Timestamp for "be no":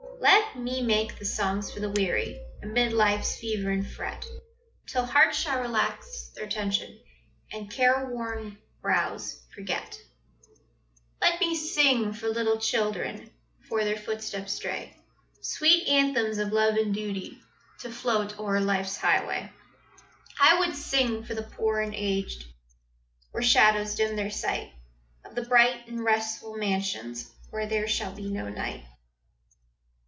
28.13-28.49